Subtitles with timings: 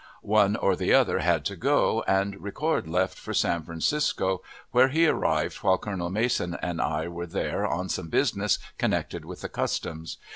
[0.23, 5.05] One or the other had to go, and Ricord left for San Francisco, where he
[5.05, 10.17] arrived while Colonel Mason and I were there on some business connected with the customs.